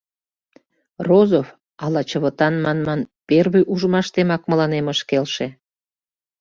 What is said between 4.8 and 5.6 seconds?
ыш келше.